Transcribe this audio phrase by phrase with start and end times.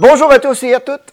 [0.00, 1.12] Bonjour à tous et à toutes.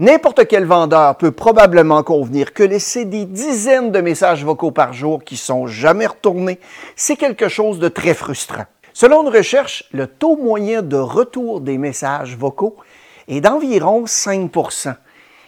[0.00, 5.22] N'importe quel vendeur peut probablement convenir que laisser des dizaines de messages vocaux par jour
[5.22, 6.58] qui sont jamais retournés,
[6.96, 8.64] c'est quelque chose de très frustrant.
[8.92, 12.74] Selon une recherche, le taux moyen de retour des messages vocaux
[13.28, 14.96] est d'environ 5%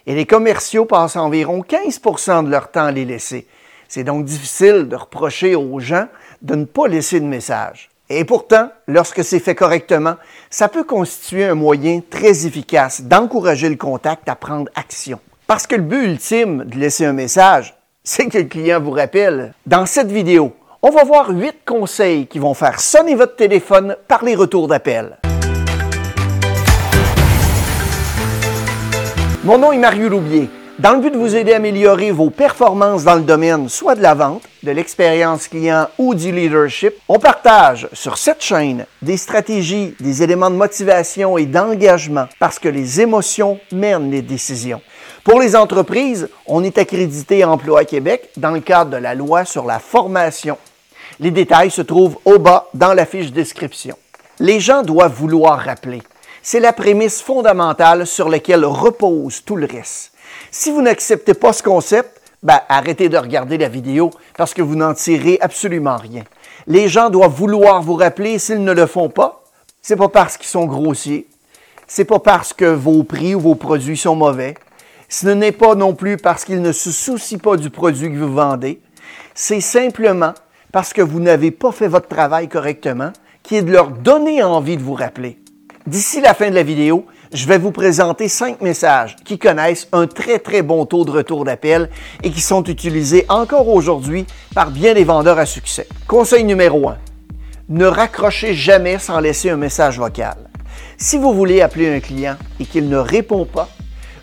[0.07, 3.49] et les commerciaux passent environ 15% de leur temps à les laisser.
[3.89, 6.07] C'est donc difficile de reprocher aux gens
[6.43, 7.88] de ne pas laisser de message.
[8.11, 10.15] Et pourtant, lorsque c'est fait correctement,
[10.49, 15.21] ça peut constituer un moyen très efficace d'encourager le contact à prendre action.
[15.47, 19.53] Parce que le but ultime de laisser un message, c'est que le client vous rappelle.
[19.67, 24.25] Dans cette vidéo, on va voir huit conseils qui vont faire sonner votre téléphone par
[24.25, 25.19] les retours d'appel.
[29.45, 30.49] Mon nom est Mario Loubier.
[30.79, 34.01] Dans le but de vous aider à améliorer vos performances dans le domaine, soit de
[34.01, 39.97] la vente, de l'expérience client ou du leadership, on partage sur cette chaîne des stratégies,
[39.99, 44.81] des éléments de motivation et d'engagement parce que les émotions mènent les décisions.
[45.25, 49.65] Pour les entreprises, on est accrédité Emploi Québec dans le cadre de la loi sur
[49.65, 50.59] la formation.
[51.19, 53.97] Les détails se trouvent au bas dans la fiche description.
[54.39, 56.05] Les gens doivent vouloir rappeler.
[56.41, 60.13] C'est la prémisse fondamentale sur laquelle repose tout le reste.
[60.51, 64.77] Si vous n'acceptez pas ce concept, ben, arrêtez de regarder la vidéo parce que vous
[64.77, 66.25] n'en tirez absolument rien.
[66.67, 69.45] Les gens doivent vouloir vous rappeler s'ils ne le font pas.
[69.83, 71.27] C'est pas parce qu'ils sont grossiers.
[71.87, 74.55] C'est pas parce que vos prix ou vos produits sont mauvais.
[75.09, 78.33] Ce n'est pas non plus parce qu'ils ne se soucient pas du produit que vous
[78.33, 78.81] vendez.
[79.35, 80.35] C'est simplement
[80.73, 83.13] parce que vous n'avez pas fait votre travail correctement
[83.43, 85.39] qui est de leur donner envie de vous rappeler.
[85.87, 90.07] D'ici la fin de la vidéo, je vais vous présenter cinq messages qui connaissent un
[90.07, 91.91] très très bon taux de retour d'appel
[92.23, 95.87] et qui sont utilisés encore aujourd'hui par bien des vendeurs à succès.
[96.07, 96.97] Conseil numéro 1.
[97.69, 100.37] Ne raccrochez jamais sans laisser un message vocal.
[100.97, 103.69] Si vous voulez appeler un client et qu'il ne répond pas,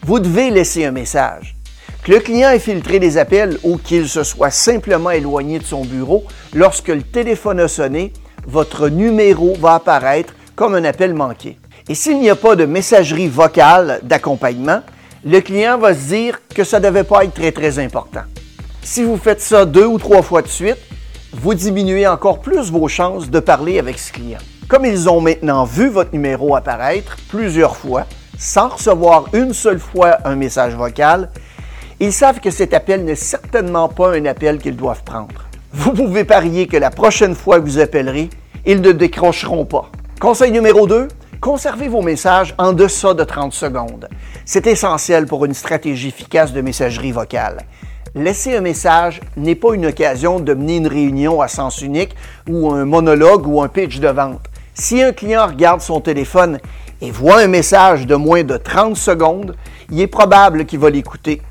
[0.04, 1.56] vous devez laisser un message.
[2.04, 5.86] Que le client ait filtré les appels ou qu'il se soit simplement éloigné de son
[5.86, 6.24] bureau,
[6.54, 8.14] lorsque le téléphone a sonné,
[8.48, 11.58] votre numéro va apparaître comme un appel manqué.
[11.88, 14.82] Et s'il n'y a pas de messagerie vocale d'accompagnement,
[15.24, 18.24] le client va se dire que ça ne devait pas être très, très important.
[18.82, 20.78] Si vous faites ça deux ou trois fois de suite,
[21.34, 24.40] vous diminuez encore plus vos chances de parler avec ce client.
[24.68, 28.06] Comme ils ont maintenant vu votre numéro apparaître plusieurs fois,
[28.38, 31.30] sans recevoir une seule fois un message vocal,
[32.00, 35.46] ils savent que cet appel n'est certainement pas un appel qu'ils doivent prendre.
[35.72, 38.30] Vous pouvez parier que la prochaine fois que vous appellerez,
[38.66, 39.92] ils ne décrocheront pas.
[40.20, 41.10] Conseil numéro 2,
[41.42, 44.08] Conservez vos messages en deçà de 30 secondes.
[44.46, 47.58] C'est essentiel pour une stratégie efficace de messagerie vocale.
[48.16, 52.16] Laisser un message n'est pas une occasion de mener une réunion à sens unique
[52.50, 54.48] ou un monologue ou un pitch de vente.
[54.74, 56.60] Si un client regarde son téléphone
[57.02, 59.56] et voit un message de moins de 30 secondes,
[59.92, 61.42] il est probable qu'il va l'écouter.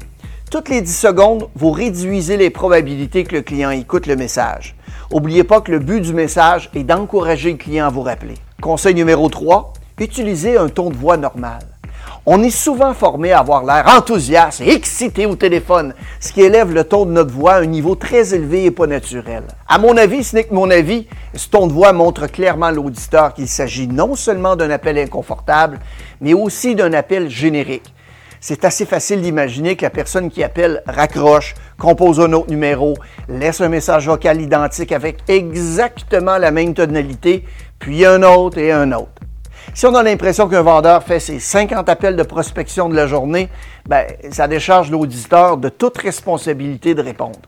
[0.50, 4.74] Toutes les 10 secondes, vous réduisez les probabilités que le client écoute le message.
[5.12, 8.34] N'oubliez pas que le but du message est d'encourager le client à vous rappeler.
[8.64, 11.58] Conseil numéro 3, utilisez un ton de voix normal.
[12.24, 16.72] On est souvent formé à avoir l'air enthousiaste et excité au téléphone, ce qui élève
[16.72, 19.42] le ton de notre voix à un niveau très élevé et pas naturel.
[19.68, 22.72] À mon avis, ce n'est que mon avis, ce ton de voix montre clairement à
[22.72, 25.78] l'auditeur qu'il s'agit non seulement d'un appel inconfortable,
[26.22, 27.92] mais aussi d'un appel générique.
[28.46, 32.92] C'est assez facile d'imaginer que la personne qui appelle raccroche, compose un autre numéro,
[33.26, 37.44] laisse un message vocal identique avec exactement la même tonalité,
[37.78, 39.08] puis un autre et un autre.
[39.72, 43.48] Si on a l'impression qu'un vendeur fait ses 50 appels de prospection de la journée,
[43.86, 47.40] ben, ça décharge l'auditeur de toute responsabilité de répondre.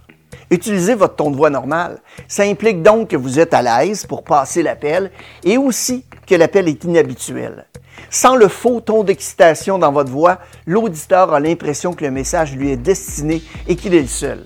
[0.51, 1.99] Utilisez votre ton de voix normal.
[2.29, 5.11] Ça implique donc que vous êtes à l'aise pour passer l'appel
[5.45, 7.67] et aussi que l'appel est inhabituel.
[8.11, 12.71] Sans le faux ton d'excitation dans votre voix, l'auditeur a l'impression que le message lui
[12.71, 14.45] est destiné et qu'il est le seul.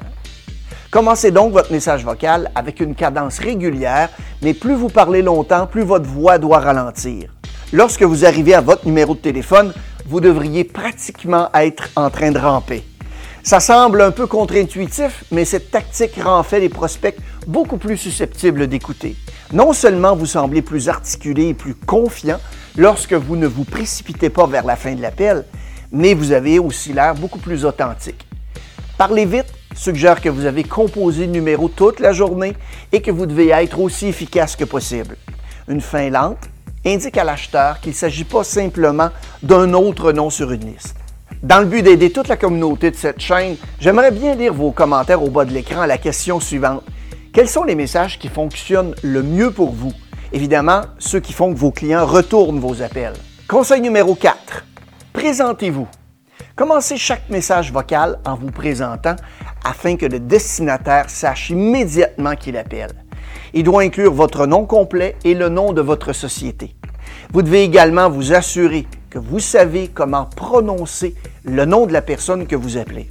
[0.90, 4.08] Commencez donc votre message vocal avec une cadence régulière,
[4.42, 7.30] mais plus vous parlez longtemps, plus votre voix doit ralentir.
[7.72, 9.72] Lorsque vous arrivez à votre numéro de téléphone,
[10.06, 12.84] vous devriez pratiquement être en train de ramper.
[13.42, 17.16] Ça semble un peu contre-intuitif, mais cette tactique rend fait les prospects
[17.46, 19.16] beaucoup plus susceptibles d'écouter.
[19.52, 22.38] Non seulement vous semblez plus articulé et plus confiant
[22.76, 25.44] lorsque vous ne vous précipitez pas vers la fin de l'appel,
[25.90, 28.26] mais vous avez aussi l'air beaucoup plus authentique.
[28.98, 32.54] Parlez vite suggère que vous avez composé le numéro toute la journée
[32.92, 35.16] et que vous devez être aussi efficace que possible.
[35.68, 36.48] Une fin lente,
[36.86, 39.10] indique à l'acheteur qu'il ne s'agit pas simplement
[39.42, 40.96] d'un autre nom sur une liste.
[41.42, 45.22] Dans le but d'aider toute la communauté de cette chaîne, j'aimerais bien lire vos commentaires
[45.22, 46.82] au bas de l'écran à la question suivante.
[47.32, 49.92] Quels sont les messages qui fonctionnent le mieux pour vous?
[50.32, 53.14] Évidemment, ceux qui font que vos clients retournent vos appels.
[53.48, 54.64] Conseil numéro 4.
[55.12, 55.88] Présentez-vous.
[56.56, 59.16] Commencez chaque message vocal en vous présentant
[59.64, 62.92] afin que le destinataire sache immédiatement qu'il appelle.
[63.52, 66.74] Il doit inclure votre nom complet et le nom de votre société.
[67.32, 71.14] Vous devez également vous assurer que vous savez comment prononcer
[71.44, 73.08] le nom de la personne que vous appelez.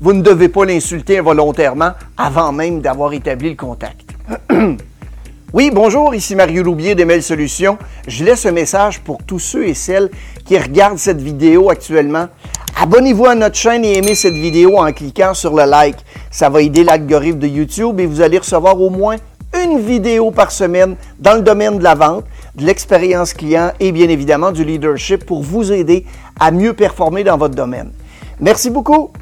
[0.00, 4.10] Vous ne devez pas l'insulter involontairement avant même d'avoir établi le contact.
[5.52, 7.78] oui, bonjour, ici Mario Loubier d'Email Solutions.
[8.08, 10.10] Je laisse un message pour tous ceux et celles
[10.44, 12.26] qui regardent cette vidéo actuellement.
[12.82, 15.98] Abonnez-vous à notre chaîne et aimez cette vidéo en cliquant sur le like.
[16.32, 19.18] Ça va aider l'algorithme de YouTube et vous allez recevoir au moins
[19.62, 22.24] une vidéo par semaine dans le domaine de la vente,
[22.56, 26.04] de l'expérience client et bien évidemment du leadership pour vous aider
[26.40, 27.92] à mieux performer dans votre domaine.
[28.40, 29.12] Merci beaucoup.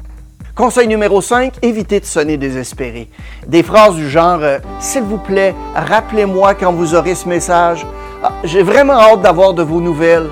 [0.55, 3.09] Conseil numéro 5, évitez de sonner désespéré.
[3.45, 7.85] Des phrases du genre euh, S'il vous plaît, rappelez-moi quand vous aurez ce message.
[8.23, 10.31] Ah, j'ai vraiment hâte d'avoir de vos nouvelles.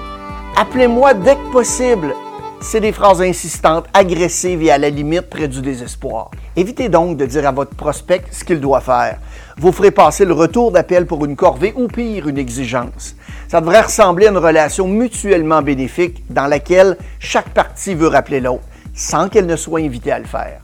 [0.58, 2.16] Appelez-moi dès que possible.
[2.62, 6.30] C'est des phrases insistantes, agressives et à la limite près du désespoir.
[6.58, 9.18] Évitez donc de dire à votre prospect ce qu'il doit faire.
[9.58, 13.16] Vous ferez passer le retour d'appel pour une corvée ou pire, une exigence.
[13.48, 18.66] Ça devrait ressembler à une relation mutuellement bénéfique dans laquelle chaque partie veut rappeler l'autre,
[18.94, 20.60] sans qu'elle ne soit invitée à le faire.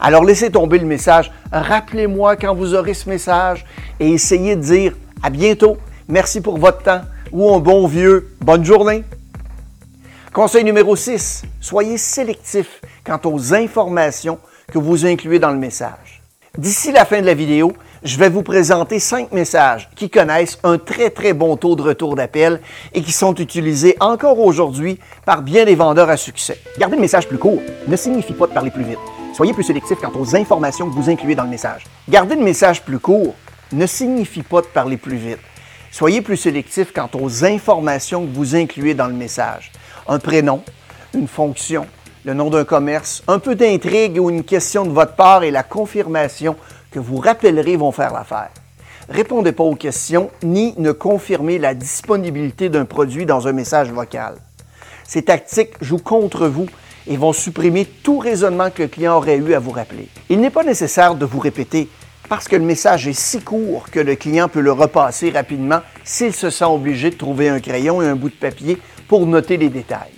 [0.00, 3.64] Alors laissez tomber le message, rappelez-moi quand vous aurez ce message
[3.98, 4.92] et essayez de dire
[5.22, 5.78] à bientôt,
[6.08, 7.00] merci pour votre temps
[7.32, 9.02] ou un bon vieux bonne journée.
[10.38, 14.38] Conseil numéro 6, soyez sélectif quant aux informations
[14.72, 16.22] que vous incluez dans le message.
[16.56, 17.72] D'ici la fin de la vidéo,
[18.04, 22.14] je vais vous présenter cinq messages qui connaissent un très très bon taux de retour
[22.14, 22.60] d'appel
[22.94, 26.60] et qui sont utilisés encore aujourd'hui par bien des vendeurs à succès.
[26.78, 29.00] Garder le message plus court ne signifie pas de parler plus vite.
[29.34, 31.82] Soyez plus sélectif quant aux informations que vous incluez dans le message.
[32.08, 33.34] Garder le message plus court
[33.72, 35.40] ne signifie pas de parler plus vite.
[35.90, 39.72] Soyez plus sélectif quant aux informations que vous incluez dans le message.
[40.10, 40.62] Un prénom,
[41.12, 41.86] une fonction,
[42.24, 45.62] le nom d'un commerce, un peu d'intrigue ou une question de votre part et la
[45.62, 46.56] confirmation
[46.90, 48.48] que vous rappellerez vont faire l'affaire.
[49.10, 54.36] Répondez pas aux questions ni ne confirmez la disponibilité d'un produit dans un message vocal.
[55.04, 56.68] Ces tactiques jouent contre vous
[57.06, 60.08] et vont supprimer tout raisonnement que le client aurait eu à vous rappeler.
[60.30, 61.86] Il n'est pas nécessaire de vous répéter
[62.30, 66.32] parce que le message est si court que le client peut le repasser rapidement s'il
[66.32, 68.78] se sent obligé de trouver un crayon et un bout de papier
[69.08, 70.12] pour noter les détails.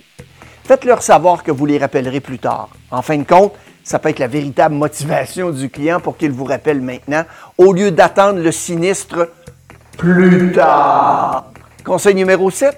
[0.65, 2.69] Faites-leur savoir que vous les rappellerez plus tard.
[2.91, 6.45] En fin de compte, ça peut être la véritable motivation du client pour qu'il vous
[6.45, 7.25] rappelle maintenant,
[7.59, 9.31] au lieu d'attendre le sinistre
[9.97, 11.51] plus tard.
[11.85, 12.77] Conseil numéro 7,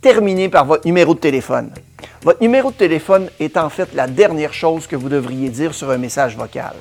[0.00, 1.70] terminez par votre numéro de téléphone.
[2.22, 5.90] Votre numéro de téléphone est en fait la dernière chose que vous devriez dire sur
[5.90, 6.74] un message vocal.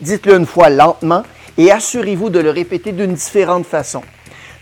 [0.00, 1.22] Dites-le une fois lentement
[1.56, 4.02] et assurez-vous de le répéter d'une différente façon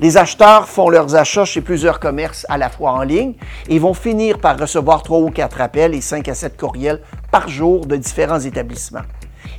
[0.00, 3.34] Les acheteurs font leurs achats chez plusieurs commerces à la fois en ligne
[3.68, 7.48] et vont finir par recevoir trois ou quatre appels et cinq à sept courriels par
[7.48, 9.02] jour de différents établissements.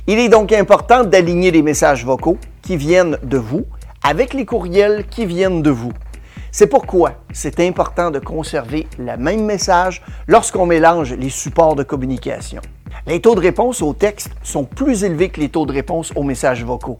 [0.08, 3.64] Il est donc important d'aligner les messages vocaux qui viennent de vous
[4.02, 5.92] avec les courriels qui viennent de vous.
[6.50, 12.60] C'est pourquoi c'est important de conserver le même message lorsqu'on mélange les supports de communication.
[13.06, 16.24] Les taux de réponse au texte sont plus élevés que les taux de réponse aux
[16.24, 16.98] messages vocaux,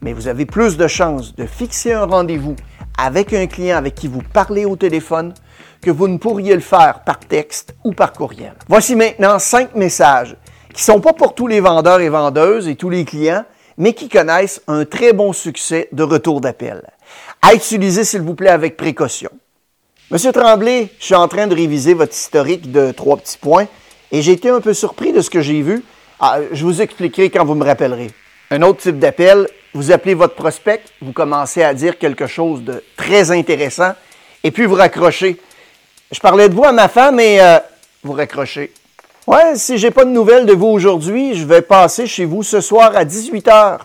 [0.00, 2.54] mais vous avez plus de chances de fixer un rendez-vous
[2.96, 5.34] avec un client avec qui vous parlez au téléphone
[5.82, 8.54] que vous ne pourriez le faire par texte ou par courriel.
[8.68, 10.36] Voici maintenant cinq messages
[10.74, 13.44] qui ne sont pas pour tous les vendeurs et vendeuses et tous les clients,
[13.78, 16.82] mais qui connaissent un très bon succès de retour d'appel.
[17.40, 19.30] À utiliser, s'il vous plaît, avec précaution.
[20.10, 23.68] Monsieur Tremblay, je suis en train de réviser votre historique de trois petits points
[24.10, 25.82] et j'ai été un peu surpris de ce que j'ai vu.
[26.18, 28.10] Ah, je vous expliquerai quand vous me rappellerez.
[28.50, 32.82] Un autre type d'appel, vous appelez votre prospect, vous commencez à dire quelque chose de
[32.96, 33.92] très intéressant
[34.42, 35.40] et puis vous raccrochez.
[36.10, 37.58] Je parlais de vous à ma femme et euh,
[38.02, 38.72] vous raccrochez.
[39.26, 42.60] Ouais, si j'ai pas de nouvelles de vous aujourd'hui, je vais passer chez vous ce
[42.60, 43.78] soir à 18h.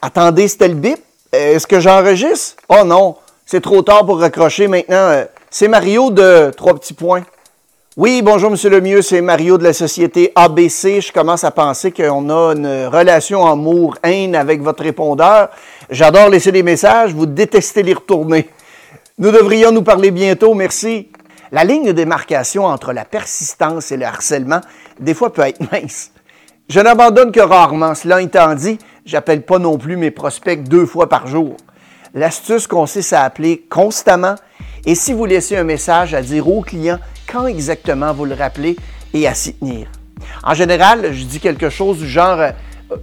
[0.00, 0.98] Attendez, c'était le bip.
[1.32, 2.56] Est-ce que j'enregistre?
[2.70, 4.96] Oh non, c'est trop tard pour raccrocher maintenant.
[4.96, 7.24] Euh, c'est Mario de Trois petits points.
[7.98, 11.02] Oui, bonjour Monsieur Lemieux, c'est Mario de la société ABC.
[11.02, 15.50] Je commence à penser qu'on a une relation amour-haine avec votre répondeur.
[15.90, 18.48] J'adore laisser des messages, vous détestez les retourner.
[19.18, 21.10] Nous devrions nous parler bientôt, merci.
[21.50, 24.60] La ligne de démarcation entre la persistance et le harcèlement,
[25.00, 26.10] des fois, peut être mince.
[26.68, 27.94] Je n'abandonne que rarement.
[27.94, 31.56] Cela étant dit, j'appelle pas non plus mes prospects deux fois par jour.
[32.14, 34.34] L'astuce consiste à appeler constamment
[34.84, 36.98] et si vous laissez un message à dire au client
[37.30, 38.76] quand exactement vous le rappelez
[39.14, 39.88] et à s'y tenir.
[40.42, 42.50] En général, je dis quelque chose du genre euh,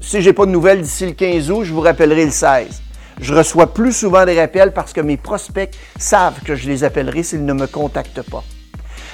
[0.01, 2.81] si j'ai pas de nouvelles d'ici le 15 août, je vous rappellerai le 16.
[3.19, 7.23] Je reçois plus souvent des rappels parce que mes prospects savent que je les appellerai
[7.23, 8.43] s'ils ne me contactent pas.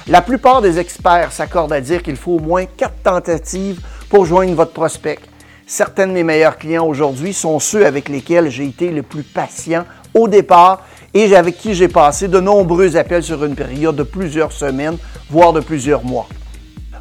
[0.08, 3.80] La plupart des experts s'accordent à dire qu'il faut au moins quatre tentatives
[4.10, 5.20] pour joindre votre prospect.
[5.68, 9.86] Certains de mes meilleurs clients aujourd'hui sont ceux avec lesquels j'ai été le plus patient
[10.14, 14.52] au départ et avec qui j'ai passé de nombreux appels sur une période de plusieurs
[14.52, 14.98] semaines,
[15.30, 16.28] voire de plusieurs mois.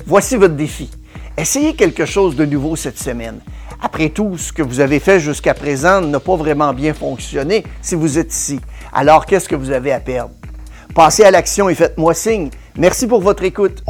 [0.07, 0.91] Voici votre défi.
[1.37, 3.41] Essayez quelque chose de nouveau cette semaine.
[3.83, 7.95] Après tout, ce que vous avez fait jusqu'à présent n'a pas vraiment bien fonctionné si
[7.95, 8.61] vous êtes ici.
[8.93, 10.33] Alors, qu'est-ce que vous avez à perdre?
[10.95, 12.51] Passez à l'action et faites-moi signe.
[12.77, 13.83] Merci pour votre écoute.